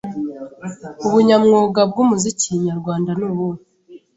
[1.05, 3.61] ubunyamwuga bw’umuziki Nyarwanda nubuhe